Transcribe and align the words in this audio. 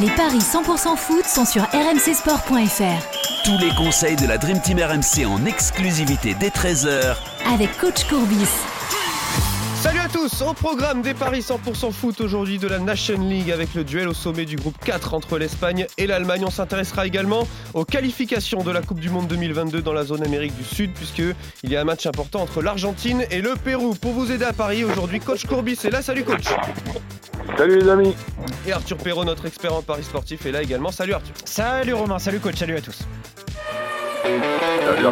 Les 0.00 0.10
paris 0.10 0.38
100% 0.38 0.96
foot 0.96 1.24
sont 1.24 1.44
sur 1.44 1.62
rmcsport.fr. 1.62 3.44
Tous 3.44 3.58
les 3.58 3.74
conseils 3.74 4.14
de 4.14 4.28
la 4.28 4.38
Dream 4.38 4.60
Team 4.60 4.78
RMC 4.78 5.26
en 5.26 5.44
exclusivité 5.44 6.36
dès 6.38 6.50
13h 6.50 7.16
avec 7.52 7.76
coach 7.78 8.04
Courbis. 8.04 8.46
Salut 9.80 9.98
à 9.98 10.08
tous, 10.08 10.42
au 10.42 10.52
programme 10.52 11.02
des 11.02 11.14
paris 11.14 11.40
100% 11.40 11.90
foot 11.90 12.20
aujourd'hui 12.20 12.58
de 12.58 12.68
la 12.68 12.78
Nation 12.78 13.20
League 13.20 13.50
avec 13.50 13.74
le 13.74 13.82
duel 13.82 14.06
au 14.06 14.14
sommet 14.14 14.44
du 14.44 14.54
groupe 14.54 14.76
4 14.84 15.14
entre 15.14 15.36
l'Espagne 15.36 15.86
et 15.96 16.06
l'Allemagne. 16.06 16.44
On 16.46 16.50
s'intéressera 16.50 17.04
également 17.04 17.48
aux 17.74 17.84
qualifications 17.84 18.62
de 18.62 18.70
la 18.70 18.82
Coupe 18.82 19.00
du 19.00 19.10
Monde 19.10 19.26
2022 19.26 19.82
dans 19.82 19.92
la 19.92 20.04
zone 20.04 20.22
Amérique 20.22 20.56
du 20.56 20.64
Sud 20.64 20.92
puisque 20.92 21.22
il 21.64 21.70
y 21.70 21.76
a 21.76 21.80
un 21.80 21.84
match 21.84 22.06
important 22.06 22.40
entre 22.40 22.62
l'Argentine 22.62 23.24
et 23.32 23.40
le 23.40 23.54
Pérou. 23.56 23.96
Pour 23.96 24.12
vous 24.12 24.30
aider 24.30 24.44
à 24.44 24.52
parier 24.52 24.84
aujourd'hui, 24.84 25.18
coach 25.18 25.44
Courbis 25.44 25.78
est 25.82 25.90
là. 25.90 26.02
Salut 26.02 26.22
coach. 26.22 26.44
Salut 27.56 27.80
les 27.80 27.88
amis. 27.88 28.14
Et 28.68 28.72
Arthur 28.72 28.98
Perrault, 28.98 29.24
notre 29.24 29.46
expert 29.46 29.72
en 29.72 29.80
paris 29.80 30.04
sportif, 30.04 30.44
est 30.44 30.52
là 30.52 30.60
également. 30.60 30.90
Salut 30.90 31.14
Arthur. 31.14 31.32
Salut 31.46 31.94
Romain, 31.94 32.18
salut 32.18 32.38
coach, 32.38 32.56
salut 32.56 32.76
à 32.76 32.82
tous. 32.82 32.98
Salut. 34.22 35.06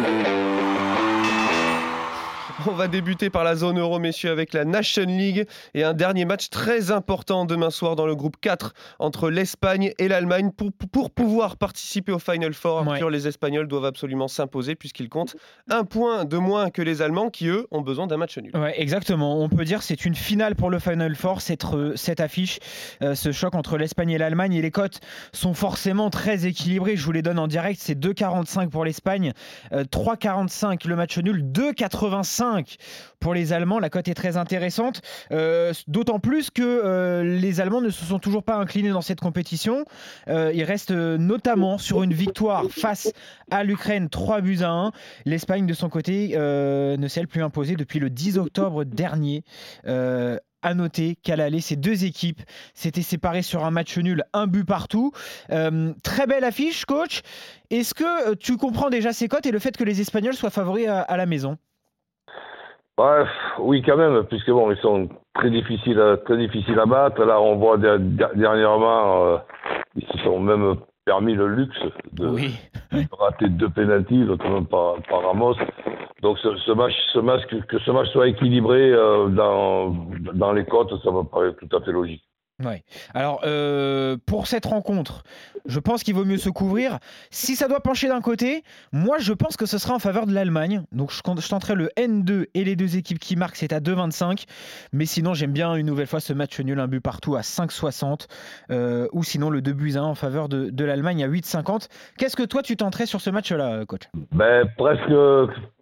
On 2.65 2.71
va 2.71 2.87
débuter 2.87 3.29
par 3.29 3.43
la 3.43 3.55
zone 3.55 3.77
euro, 3.77 3.99
messieurs, 3.99 4.31
avec 4.31 4.51
la 4.51 4.65
Nation 4.65 5.05
League 5.05 5.45
et 5.75 5.83
un 5.83 5.93
dernier 5.93 6.25
match 6.25 6.49
très 6.49 6.89
important 6.89 7.45
demain 7.45 7.69
soir 7.69 7.95
dans 7.95 8.07
le 8.07 8.15
groupe 8.15 8.37
4 8.41 8.73
entre 8.97 9.29
l'Espagne 9.29 9.93
et 9.99 10.07
l'Allemagne. 10.07 10.51
Pour, 10.51 10.71
pour, 10.91 11.11
pouvoir 11.11 11.57
participer 11.57 12.11
au 12.11 12.17
Final 12.17 12.53
Four, 12.53 12.79
Arthur, 12.79 13.11
les 13.11 13.27
Espagnols 13.27 13.67
doivent 13.67 13.85
absolument 13.85 14.27
s'imposer 14.27 14.73
puisqu'ils 14.73 15.09
comptent 15.09 15.35
un 15.69 15.83
point 15.83 16.25
de 16.25 16.37
moins 16.37 16.71
que 16.71 16.81
les 16.81 17.03
Allemands 17.03 17.29
qui, 17.29 17.47
eux, 17.47 17.67
ont 17.69 17.81
besoin 17.81 18.07
d'un 18.07 18.17
match 18.17 18.37
nul. 18.39 18.55
Ouais, 18.57 18.73
exactement. 18.81 19.39
On 19.39 19.49
peut 19.49 19.65
dire 19.65 19.83
c'est 19.83 20.05
une 20.05 20.15
finale 20.15 20.55
pour 20.55 20.71
le 20.71 20.79
Final 20.79 21.15
Four, 21.15 21.41
cette, 21.41 21.65
cette 21.95 22.19
affiche, 22.19 22.57
euh, 23.03 23.13
ce 23.13 23.31
choc 23.31 23.53
entre 23.53 23.77
l'Espagne 23.77 24.09
et 24.09 24.17
l'Allemagne. 24.17 24.53
Et 24.53 24.61
les 24.63 24.71
cotes 24.71 24.99
sont 25.31 25.53
forcément 25.53 26.09
très 26.09 26.47
équilibrées. 26.47 26.95
Je 26.95 27.05
vous 27.05 27.11
les 27.11 27.21
donne 27.21 27.39
en 27.39 27.47
direct. 27.47 27.79
C'est 27.79 27.97
2,45 27.99 28.69
pour 28.69 28.83
l'Espagne, 28.83 29.33
3,45 29.71 30.73
euh, 30.73 30.75
le 30.85 30.95
match 30.95 31.17
nul, 31.19 31.43
2,85 31.43 32.46
pour 33.19 33.33
les 33.33 33.53
Allemands. 33.53 33.79
La 33.79 33.89
cote 33.89 34.07
est 34.07 34.13
très 34.13 34.37
intéressante, 34.37 35.01
euh, 35.31 35.73
d'autant 35.87 36.19
plus 36.19 36.49
que 36.49 36.61
euh, 36.63 37.23
les 37.23 37.61
Allemands 37.61 37.81
ne 37.81 37.89
se 37.89 38.05
sont 38.05 38.19
toujours 38.19 38.43
pas 38.43 38.55
inclinés 38.55 38.89
dans 38.89 39.01
cette 39.01 39.19
compétition. 39.19 39.85
Euh, 40.27 40.51
ils 40.53 40.63
restent 40.63 40.91
notamment 40.91 41.77
sur 41.77 42.03
une 42.03 42.13
victoire 42.13 42.65
face 42.69 43.11
à 43.51 43.63
l'Ukraine, 43.63 44.09
3 44.09 44.41
buts 44.41 44.59
à 44.61 44.69
1. 44.69 44.91
L'Espagne, 45.25 45.65
de 45.65 45.73
son 45.73 45.89
côté, 45.89 46.35
ne 46.37 47.07
s'est 47.07 47.25
plus 47.25 47.43
imposée 47.43 47.75
depuis 47.75 47.99
le 47.99 48.09
10 48.09 48.37
octobre 48.37 48.83
dernier 48.83 49.43
à 50.63 50.73
noter 50.73 51.15
qu'à 51.15 51.35
l'aller, 51.35 51.61
ces 51.61 51.75
deux 51.75 52.03
équipes 52.03 52.41
s'étaient 52.73 53.03
séparées 53.03 53.43
sur 53.43 53.63
un 53.63 53.71
match 53.71 53.97
nul, 53.97 54.23
un 54.33 54.47
but 54.47 54.65
partout. 54.65 55.11
très 56.03 56.27
belle 56.27 56.43
affiche, 56.43 56.85
coach. 56.85 57.21
Est-ce 57.69 57.93
que 57.93 58.33
tu 58.35 58.57
comprends 58.57 58.89
déjà 58.89 59.13
ces 59.13 59.27
cotes 59.27 59.45
et 59.45 59.51
le 59.51 59.59
fait 59.59 59.75
que 59.77 59.83
les 59.83 60.01
Espagnols 60.01 60.35
soient 60.35 60.49
favoris 60.49 60.87
à 60.87 61.17
la 61.17 61.25
maison? 61.25 61.57
Bref, 62.97 63.29
oui, 63.59 63.83
quand 63.83 63.95
même, 63.95 64.23
puisque 64.23 64.49
bon, 64.49 64.71
ils 64.71 64.77
sont 64.79 65.07
très 65.35 65.51
difficiles, 65.51 65.99
à, 65.99 66.17
très 66.17 66.35
difficiles 66.35 66.79
à 66.79 66.87
battre. 66.87 67.23
Là, 67.23 67.39
on 67.39 67.55
voit 67.57 67.77
dernièrement, 67.77 69.25
euh, 69.25 69.37
ils 69.95 70.07
se 70.07 70.17
sont 70.23 70.39
même 70.39 70.75
permis 71.05 71.35
le 71.35 71.47
luxe 71.47 71.77
de, 72.13 72.35
rater 73.19 73.49
deux 73.49 73.69
pénalties, 73.69 74.17
notamment 74.17 74.63
par, 74.63 74.95
par, 75.07 75.21
Ramos. 75.21 75.55
Donc, 76.23 76.39
ce, 76.39 76.55
ce, 76.57 76.71
match, 76.71 76.93
ce 77.13 77.19
match, 77.19 77.41
que, 77.45 77.77
ce 77.77 77.91
match 77.91 78.07
soit 78.09 78.29
équilibré 78.29 78.91
euh, 78.91 79.27
dans, 79.27 79.89
dans 80.33 80.51
les 80.53 80.65
côtes, 80.65 80.91
ça 81.03 81.11
me 81.11 81.21
paraît 81.21 81.53
tout 81.53 81.77
à 81.77 81.81
fait 81.81 81.91
logique. 81.91 82.23
Ouais. 82.63 82.83
Alors, 83.13 83.41
euh, 83.45 84.17
pour 84.25 84.47
cette 84.47 84.65
rencontre, 84.65 85.23
je 85.67 85.79
pense 85.79 86.01
qu'il 86.01 86.15
vaut 86.15 86.25
mieux 86.25 86.39
se 86.39 86.49
couvrir. 86.49 86.97
Si 87.29 87.55
ça 87.55 87.67
doit 87.67 87.81
pencher 87.81 88.07
d'un 88.07 88.21
côté, 88.21 88.63
moi, 88.91 89.17
je 89.19 89.31
pense 89.33 89.57
que 89.57 89.67
ce 89.67 89.77
sera 89.77 89.93
en 89.93 89.99
faveur 89.99 90.25
de 90.25 90.33
l'Allemagne. 90.33 90.81
Donc, 90.91 91.11
je, 91.11 91.17
je 91.17 91.49
tenterai 91.49 91.75
le 91.75 91.89
N2 91.97 92.47
et 92.55 92.63
les 92.63 92.75
deux 92.75 92.97
équipes 92.97 93.19
qui 93.19 93.35
marquent, 93.35 93.57
c'est 93.57 93.73
à 93.73 93.79
2,25. 93.79 94.45
Mais 94.91 95.05
sinon, 95.05 95.35
j'aime 95.35 95.51
bien 95.51 95.75
une 95.75 95.85
nouvelle 95.85 96.07
fois 96.07 96.19
ce 96.19 96.33
match 96.33 96.59
nul, 96.59 96.79
un 96.79 96.87
but 96.87 96.99
partout 96.99 97.35
à 97.35 97.41
5,60. 97.41 98.25
Euh, 98.71 99.07
ou 99.11 99.23
sinon, 99.23 99.51
le 99.51 99.61
2 99.61 99.73
buts 99.73 99.93
1 99.95 100.01
en 100.01 100.15
faveur 100.15 100.49
de, 100.49 100.71
de 100.71 100.83
l'Allemagne 100.83 101.23
à 101.23 101.27
8,50. 101.27 101.89
Qu'est-ce 102.17 102.35
que 102.35 102.43
toi, 102.43 102.63
tu 102.63 102.75
tenterais 102.75 103.05
sur 103.05 103.21
ce 103.21 103.29
match-là, 103.29 103.85
coach? 103.85 104.03
Ben, 104.31 104.67
presque, 104.77 105.13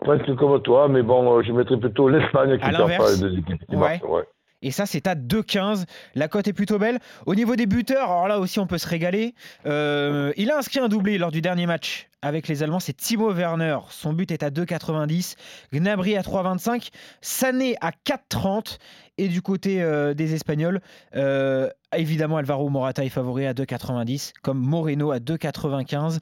presque 0.02 0.36
comme 0.36 0.62
toi, 0.62 0.90
mais 0.90 1.04
bon, 1.04 1.42
je 1.42 1.54
mettrais 1.54 1.78
plutôt 1.78 2.10
l'Espagne 2.10 2.58
qui 2.60 2.70
tente 2.70 2.90
les 2.90 3.22
deux 3.22 3.38
équipes 3.38 3.66
qui 3.66 3.76
marquent. 3.78 4.04
Ouais. 4.10 4.24
Et 4.66 4.72
ça, 4.72 4.88
c'est 4.88 5.06
à 5.06 5.14
2,15. 5.14 5.86
La 6.16 6.28
cote 6.28 6.48
est 6.48 6.54
plutôt 6.54 6.80
belle. 6.80 6.98
Au 7.28 7.36
niveau 7.36 7.56
des 7.56 7.68
buteurs, 7.68 8.10
alors 8.10 8.28
là 8.28 8.40
aussi, 8.40 8.60
on 8.60 8.66
peut 8.66 8.80
se 8.80 8.88
régaler. 8.88 9.36
Euh, 9.68 10.34
il 10.38 10.50
a 10.50 10.58
inscrit 10.58 10.80
un 10.80 10.88
doublé 10.88 11.20
lors 11.20 11.32
du 11.32 11.40
dernier 11.40 11.68
match 11.68 12.10
avec 12.24 12.48
les 12.48 12.64
Allemands. 12.64 12.80
C'est 12.80 12.98
Timo 12.98 13.32
Werner. 13.32 13.78
Son 13.92 14.12
but 14.12 14.32
est 14.32 14.42
à 14.42 14.50
2,90. 14.50 15.36
Gnabry 15.72 16.18
à 16.18 16.24
3,25. 16.24 16.90
Sané 17.22 17.76
à 17.80 17.92
4,30. 17.92 18.80
Et 19.20 19.28
du 19.28 19.44
côté 19.44 19.84
euh, 19.84 20.16
des 20.16 20.34
Espagnols, 20.34 20.82
euh, 21.16 21.70
évidemment, 21.96 22.38
Alvaro 22.38 22.68
Morata 22.70 23.06
est 23.06 23.10
favori 23.10 23.46
à 23.46 23.54
2,90, 23.54 24.34
comme 24.42 24.58
Moreno 24.58 25.12
à 25.12 25.20
2,95. 25.20 26.18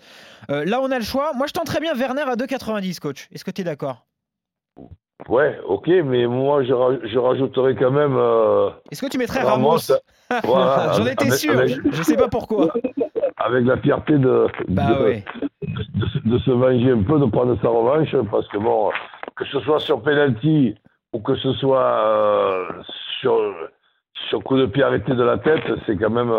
là, 0.49 0.81
on 0.81 0.91
a 0.91 0.99
le 0.99 1.05
choix. 1.05 1.31
Moi, 1.33 1.47
je 1.47 1.53
tenterais 1.53 1.79
bien 1.79 1.95
Werner 1.95 2.23
à 2.23 2.35
2,90, 2.35 2.99
coach. 2.99 3.29
Est-ce 3.31 3.45
que 3.45 3.51
tu 3.51 3.61
es 3.61 3.63
d'accord? 3.63 4.05
Ouais, 5.29 5.57
ok, 5.65 5.87
mais 6.05 6.27
moi 6.27 6.63
je, 6.63 6.73
je 7.03 7.17
rajouterais 7.17 7.75
quand 7.75 7.91
même. 7.91 8.15
Euh, 8.17 8.69
Est-ce 8.91 9.01
que 9.01 9.09
tu 9.09 9.17
mettrais 9.17 9.41
Ramos, 9.41 9.77
voilà, 10.43 10.91
J'en 10.97 11.05
étais 11.05 11.31
sûr, 11.31 11.53
je 11.65 12.03
sais 12.03 12.17
pas 12.17 12.27
pourquoi. 12.27 12.73
Avec 13.37 13.65
la 13.65 13.77
fierté 13.77 14.17
de, 14.17 14.47
bah 14.67 14.83
de, 14.91 16.29
de, 16.29 16.37
se 16.39 16.51
venger 16.51 16.91
un 16.91 17.03
peu, 17.03 17.19
de 17.19 17.25
prendre 17.25 17.57
sa 17.61 17.69
revanche, 17.69 18.15
parce 18.31 18.47
que 18.49 18.57
bon, 18.57 18.91
que 19.35 19.45
ce 19.45 19.59
soit 19.61 19.79
sur 19.79 20.01
penalty 20.01 20.75
ou 21.13 21.19
que 21.19 21.35
ce 21.35 21.53
soit 21.53 22.05
euh, 22.05 22.65
sur, 23.19 23.37
sur 24.29 24.43
coup 24.43 24.57
de 24.57 24.65
pied 24.65 24.83
arrêté 24.83 25.13
de 25.13 25.23
la 25.23 25.37
tête, 25.37 25.63
c'est 25.85 25.97
quand 25.97 26.09
même 26.09 26.31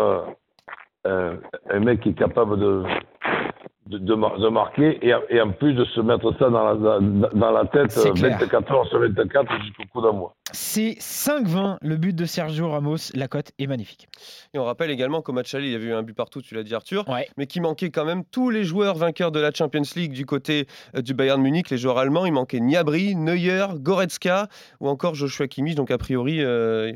euh, 1.05 1.35
un 1.69 1.79
mec 1.79 2.01
qui 2.01 2.09
est 2.09 2.13
capable 2.13 2.59
de, 2.59 2.83
de, 3.87 3.99
de, 3.99 4.49
marquer 4.49 4.97
et, 5.05 5.13
et, 5.29 5.41
en 5.41 5.51
plus 5.51 5.73
de 5.73 5.85
se 5.85 6.01
mettre 6.01 6.33
ça 6.39 6.49
dans 6.49 6.73
la, 6.73 6.99
dans 7.33 7.51
la 7.51 7.65
tête 7.65 7.95
24 7.95 8.71
heures 8.71 8.87
sur 8.87 8.99
24 8.99 9.61
jusqu'au 9.63 9.83
coup 9.91 10.01
d'un 10.01 10.19
C'est 10.53 10.97
5-20 10.99 11.77
le 11.81 11.95
but 11.95 12.15
de 12.15 12.25
Sergio 12.25 12.69
Ramos, 12.69 13.11
la 13.13 13.27
cote 13.27 13.51
est 13.59 13.67
magnifique. 13.67 14.07
Et 14.53 14.59
on 14.59 14.65
rappelle 14.65 14.89
également 14.89 15.21
qu'au 15.21 15.33
match 15.33 15.53
aller, 15.53 15.67
il 15.67 15.73
y 15.73 15.75
avait 15.75 15.85
eu 15.85 15.93
un 15.93 16.01
but 16.01 16.15
partout, 16.15 16.41
tu 16.41 16.55
l'as 16.55 16.63
dit 16.63 16.73
Arthur, 16.73 17.05
mais 17.37 17.45
qui 17.45 17.61
manquait 17.61 17.91
quand 17.91 18.05
même 18.05 18.23
tous 18.25 18.49
les 18.49 18.63
joueurs 18.63 18.95
vainqueurs 18.95 19.31
de 19.31 19.39
la 19.39 19.51
Champions 19.51 19.83
League 19.95 20.13
du 20.13 20.25
côté 20.25 20.65
euh, 20.95 21.01
du 21.01 21.13
Bayern 21.13 21.41
Munich, 21.41 21.69
les 21.69 21.77
joueurs 21.77 21.99
allemands, 21.99 22.25
il 22.25 22.33
manquait 22.33 22.59
Niabri, 22.59 23.15
Neuer, 23.15 23.67
Goretzka 23.75 24.47
ou 24.79 24.89
encore 24.89 25.13
Joshua 25.13 25.47
Kimmich, 25.47 25.75
donc 25.75 25.91
a 25.91 25.97
priori... 25.97 26.43
Euh, 26.43 26.91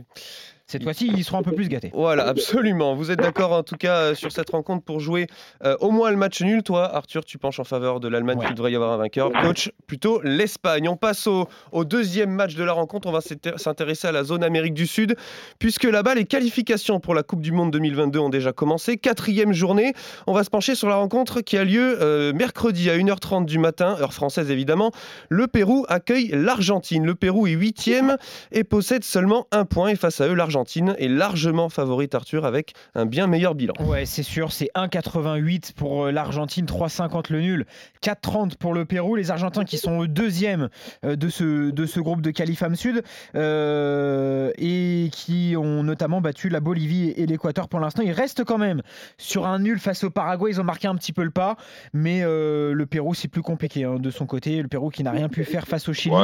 cette 0.69 0.83
fois-ci, 0.83 1.11
ils 1.11 1.23
seront 1.23 1.39
un 1.39 1.43
peu 1.43 1.53
plus 1.53 1.67
gâtés. 1.67 1.89
Voilà, 1.95 2.27
absolument. 2.27 2.93
Vous 2.93 3.09
êtes 3.09 3.17
d'accord 3.17 3.53
en 3.53 3.63
tout 3.63 3.75
cas 3.75 3.95
euh, 3.95 4.15
sur 4.15 4.31
cette 4.31 4.51
rencontre 4.51 4.83
pour 4.83 4.99
jouer 4.99 5.25
euh, 5.65 5.75
au 5.79 5.89
moins 5.89 6.11
le 6.11 6.15
match 6.15 6.43
nul. 6.43 6.61
Toi, 6.61 6.95
Arthur, 6.95 7.25
tu 7.25 7.39
penches 7.39 7.59
en 7.59 7.63
faveur 7.63 7.99
de 7.99 8.07
l'Allemagne, 8.07 8.37
Il 8.47 8.53
devrait 8.53 8.71
y 8.71 8.75
avoir 8.75 8.91
un 8.91 8.97
vainqueur. 8.97 9.31
Coach, 9.41 9.71
plutôt 9.87 10.21
l'Espagne. 10.21 10.87
On 10.87 10.95
passe 10.95 11.25
au, 11.25 11.47
deuxième 11.85 12.29
match 12.29 12.53
de 12.53 12.63
la 12.63 12.73
rencontre. 12.73 13.07
On 13.07 13.11
va 13.11 13.21
s'intéresser 13.57 14.07
à 14.07 14.11
la 14.11 14.23
zone 14.23 14.43
Amérique 14.43 14.75
du 14.75 14.85
Sud, 14.85 15.15
puisque 15.57 15.85
là-bas, 15.85 16.13
les 16.13 16.25
qualifications 16.25 16.99
pour 16.99 17.15
la 17.15 17.23
Coupe 17.23 17.41
du 17.41 17.51
Monde 17.51 17.71
2022 17.71 18.19
ont 18.19 18.29
déjà 18.29 18.53
commencé. 18.53 18.97
Quatrième 18.97 19.53
journée. 19.53 19.93
On 20.27 20.33
va 20.33 20.43
se 20.43 20.51
pencher 20.51 20.75
sur 20.75 20.87
la 20.87 20.97
rencontre 20.97 21.41
qui 21.41 21.57
a 21.57 21.63
lieu 21.63 21.97
euh, 21.99 22.31
mercredi 22.33 22.91
à 22.91 22.97
1h30 22.97 23.45
du 23.45 23.57
matin, 23.57 23.97
heure 23.99 24.13
française 24.13 24.51
évidemment. 24.51 24.91
Le 25.29 25.47
Pérou 25.47 25.87
accueille 25.89 26.29
l'Argentine. 26.31 27.07
Le 27.07 27.15
Pérou 27.15 27.47
est 27.47 27.53
huitième 27.53 28.17
et 28.51 28.63
possède 28.63 29.03
seulement 29.03 29.47
un 29.51 29.65
point. 29.65 29.87
Et 29.89 29.95
face 29.95 30.21
à 30.21 30.27
eux, 30.27 30.35
l'Argentine 30.35 30.58
est 30.97 31.07
largement 31.07 31.69
favorite, 31.69 32.15
Arthur, 32.15 32.45
avec 32.45 32.73
un 32.95 33.05
bien 33.05 33.27
meilleur 33.27 33.55
bilan. 33.55 33.73
Ouais, 33.79 34.05
c'est 34.05 34.23
sûr, 34.23 34.51
c'est 34.51 34.69
1,88 34.75 35.73
pour 35.73 36.05
euh, 36.05 36.11
l'Argentine, 36.11 36.65
3,50 36.65 37.31
le 37.31 37.41
nul, 37.41 37.65
4,30 38.03 38.57
pour 38.57 38.73
le 38.73 38.85
Pérou. 38.85 39.15
Les 39.15 39.31
Argentins 39.31 39.65
qui 39.65 39.77
sont 39.77 40.05
deuxième 40.05 40.69
euh, 41.03 41.15
de 41.15 41.29
ce, 41.29 41.71
de 41.71 41.85
ce 41.85 41.99
groupe 41.99 42.21
de 42.21 42.31
Califam 42.31 42.75
Sud 42.75 43.03
euh, 43.35 44.51
et 44.57 45.09
qui 45.11 45.55
ont 45.57 45.83
notamment 45.83 46.21
battu 46.21 46.49
la 46.49 46.59
Bolivie 46.59 47.09
et 47.11 47.25
l'Équateur 47.25 47.67
pour 47.67 47.79
l'instant. 47.79 48.03
Ils 48.03 48.11
restent 48.11 48.43
quand 48.43 48.57
même 48.57 48.81
sur 49.17 49.45
un 49.45 49.59
nul 49.59 49.79
face 49.79 50.03
au 50.03 50.09
Paraguay. 50.09 50.51
Ils 50.51 50.61
ont 50.61 50.65
marqué 50.65 50.87
un 50.87 50.95
petit 50.95 51.13
peu 51.13 51.23
le 51.23 51.31
pas, 51.31 51.57
mais 51.93 52.21
le 52.21 52.85
Pérou, 52.85 53.13
c'est 53.13 53.27
plus 53.27 53.41
compliqué 53.41 53.83
hein, 53.83 53.97
de 53.99 54.11
son 54.11 54.25
côté. 54.25 54.61
Le 54.61 54.67
Pérou 54.67 54.89
qui 54.89 55.03
n'a 55.03 55.11
rien 55.11 55.29
pu 55.29 55.43
faire 55.43 55.67
face 55.67 55.89
au 55.89 55.93
Chili. 55.93 56.15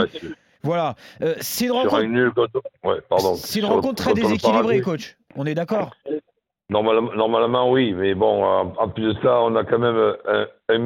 Voilà. 0.65 0.95
Euh, 1.21 1.35
c'est 1.39 1.65
une 1.65 1.71
rencontre, 3.65 3.95
très 3.95 4.13
déséquilibrée, 4.13 4.81
coach. 4.81 5.15
On 5.35 5.45
est 5.45 5.55
d'accord 5.55 5.91
Normalement, 6.69 7.69
oui, 7.69 7.93
mais 7.93 8.15
bon, 8.15 8.43
en, 8.43 8.89
plus 8.89 9.13
de 9.13 9.21
ça, 9.21 9.39
on 9.41 9.55
a 9.55 9.63
quand 9.63 9.77
même 9.77 10.15
un, 10.67 10.79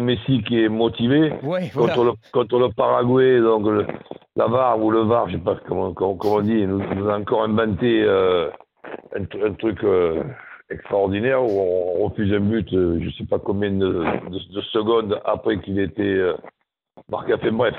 Messi 0.00 0.42
qui 0.46 0.62
est 0.62 0.68
motivé 0.68 1.32
contre, 1.74 2.04
le, 2.04 2.12
contre, 2.32 2.58
le, 2.58 2.68
Paraguay, 2.68 3.40
donc 3.40 3.66
la 4.36 4.46
VAR 4.46 4.78
ou 4.78 4.90
le 4.90 5.00
VAR, 5.04 5.28
je 5.30 5.36
ne 5.36 5.38
sais 5.38 5.44
pas 5.44 5.56
comment, 5.66 5.94
comment, 5.94 6.16
on 6.22 6.40
dit, 6.42 6.66
nous, 6.66 6.82
nous 6.94 7.08
a 7.08 7.16
encore 7.16 7.44
inventé 7.44 8.02
euh, 8.02 8.50
un, 9.16 9.52
truc, 9.54 9.82
euh, 9.84 10.22
extraordinaire 10.68 11.42
où 11.42 11.48
on 11.48 12.08
refuse 12.08 12.32
un 12.34 12.40
but, 12.40 12.68
je 12.70 12.76
ne 12.76 13.10
sais 13.12 13.24
pas 13.24 13.38
combien 13.38 13.70
de, 13.70 14.04
secondes 14.72 15.18
après 15.24 15.60
qu'il 15.60 15.78
était 15.78 16.20
marqué. 17.12 17.34
Enfin 17.34 17.52
bref. 17.52 17.74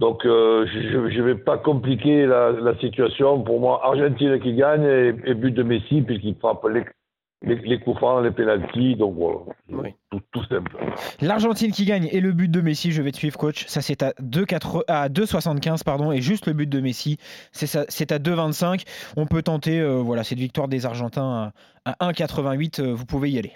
Donc 0.00 0.20
je 0.24 1.18
ne 1.18 1.22
vais 1.22 1.36
pas 1.36 1.56
compliquer 1.56 2.26
la, 2.26 2.76
situation. 2.80 3.42
Pour 3.42 3.60
moi, 3.60 3.80
Argentine 3.84 4.38
qui 4.40 4.54
gagne 4.54 4.84
et, 4.84 5.14
et 5.24 5.34
but 5.34 5.52
de 5.52 5.62
Messi 5.62 6.02
puisqu'il 6.02 6.34
frappe 6.34 6.66
les, 6.68 6.84
les 7.46 7.78
coups 7.78 7.98
francs, 7.98 8.22
les 8.22 8.30
pénalties, 8.30 8.96
donc 8.96 9.14
voilà, 9.16 9.90
tout, 10.32 10.44
simple. 10.48 10.76
L'Argentine 11.20 11.72
qui 11.72 11.84
gagne 11.84 12.08
et 12.10 12.20
le 12.20 12.32
but 12.32 12.50
de 12.50 12.60
Messi, 12.60 12.92
je 12.92 13.02
vais 13.02 13.12
te 13.12 13.16
suivre 13.16 13.36
coach, 13.36 13.66
ça 13.66 13.82
c'est 13.82 14.02
à 14.02 14.12
2,75 14.20 15.84
pardon, 15.84 16.12
et 16.12 16.20
juste 16.20 16.46
le 16.46 16.52
but 16.52 16.68
de 16.68 16.80
Messi, 16.80 17.18
c'est 17.52 18.12
à 18.12 18.18
2,25. 18.18 18.84
On 19.16 19.26
peut 19.26 19.42
tenter 19.42 19.80
euh, 19.80 19.96
voilà, 19.96 20.24
cette 20.24 20.38
victoire 20.38 20.68
des 20.68 20.86
Argentins 20.86 21.52
à, 21.84 21.92
à 21.98 22.12
1,88, 22.12 22.80
euh, 22.80 22.94
vous 22.94 23.06
pouvez 23.06 23.30
y 23.30 23.38
aller. 23.38 23.52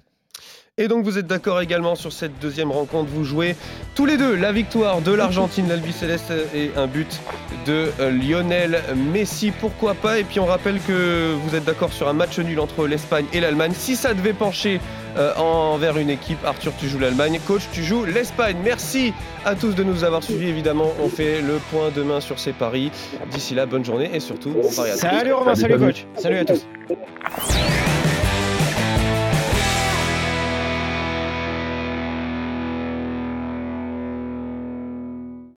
Et 0.78 0.86
donc 0.86 1.04
vous 1.04 1.18
êtes 1.18 1.26
d'accord 1.26 1.60
également 1.60 1.96
sur 1.96 2.12
cette 2.12 2.38
deuxième 2.40 2.70
rencontre. 2.70 3.10
Vous 3.12 3.24
jouez 3.24 3.56
tous 3.96 4.06
les 4.06 4.16
deux 4.16 4.36
la 4.36 4.52
victoire 4.52 5.00
de 5.00 5.12
l'Argentine, 5.12 5.68
l'Albi 5.68 5.92
Céleste 5.92 6.32
et 6.54 6.70
un 6.76 6.86
but 6.86 7.20
de 7.66 7.90
euh, 7.98 8.10
Lionel 8.10 8.80
Messi. 9.12 9.50
Pourquoi 9.50 9.94
pas? 9.94 10.20
Et 10.20 10.24
puis 10.24 10.38
on 10.38 10.46
rappelle 10.46 10.78
que 10.86 11.34
vous 11.34 11.56
êtes 11.56 11.64
d'accord 11.64 11.92
sur 11.92 12.08
un 12.08 12.12
match 12.12 12.38
nul 12.38 12.60
entre 12.60 12.86
l'Espagne 12.86 13.26
et 13.32 13.40
l'Allemagne. 13.40 13.72
Si 13.74 13.96
ça 13.96 14.14
devait 14.14 14.32
pencher 14.32 14.80
euh, 15.16 15.34
envers 15.34 15.98
une 15.98 16.10
équipe, 16.10 16.38
Arthur, 16.44 16.72
tu 16.78 16.88
joues 16.88 17.00
l'Allemagne. 17.00 17.40
Coach, 17.44 17.62
tu 17.72 17.82
joues 17.82 18.04
l'Espagne. 18.04 18.56
Merci 18.64 19.12
à 19.44 19.56
tous 19.56 19.74
de 19.74 19.82
nous 19.82 20.04
avoir 20.04 20.22
suivis. 20.22 20.48
Évidemment, 20.48 20.92
on 21.02 21.08
fait 21.08 21.40
le 21.40 21.54
point 21.72 21.90
demain 21.94 22.20
sur 22.20 22.38
ces 22.38 22.52
paris. 22.52 22.92
D'ici 23.32 23.56
là, 23.56 23.66
bonne 23.66 23.84
journée 23.84 24.10
et 24.14 24.20
surtout, 24.20 24.50
bon 24.50 24.70
pari 24.74 24.90
à 24.90 24.94
tous. 24.94 25.00
Salut 25.00 25.32
Romain, 25.32 25.56
salut 25.56 25.76
coach. 25.76 26.06
Salut 26.16 26.36
à 26.36 26.44
tous. 26.44 26.64